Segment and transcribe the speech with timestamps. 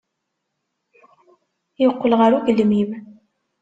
[1.81, 2.91] Yeqqel ɣer ugelmim.